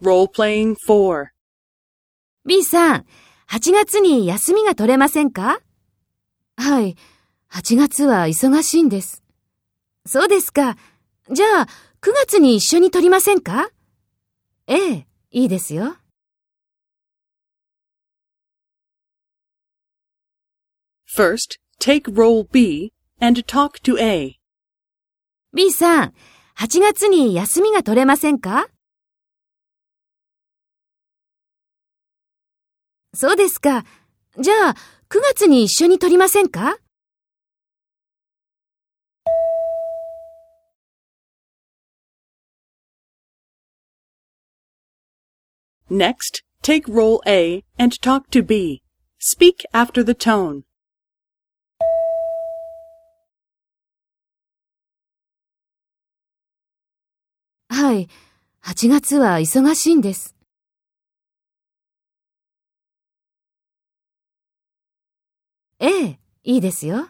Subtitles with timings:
[0.00, 1.26] Role-playing 4.
[2.46, 3.06] B さん、
[3.48, 5.60] 8月に休みが取れませんか？
[6.56, 6.96] はい、
[7.50, 9.24] 8月は忙しいんです。
[10.06, 10.76] そうですか。
[11.30, 11.66] じゃあ、
[12.00, 13.70] 9月に一緒に取りませんか？
[14.68, 15.96] ええ、いいですよ。
[21.12, 24.36] First, take role B and talk to A.
[25.52, 26.14] B さん、
[26.56, 28.68] 8月に休みが取れませんか？
[33.14, 33.84] そうですか。
[34.38, 34.74] じゃあ、
[35.08, 36.78] 9月に一緒に取りませんか
[45.90, 48.82] Next, take role A and talk to B.
[49.18, 50.64] Speak after the tone.
[57.70, 58.08] はい、
[58.62, 60.37] 8月は忙しいんです。
[65.80, 67.08] ええ、いいですよ。